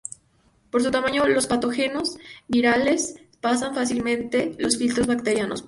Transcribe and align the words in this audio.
Por 0.71 0.81
su 0.81 0.89
tamaño 0.89 1.27
los 1.27 1.45
patógenos 1.45 2.17
virales 2.47 3.19
pasan 3.39 3.75
fácilmente 3.75 4.55
los 4.57 4.77
filtros 4.79 5.05
bacterianos. 5.05 5.59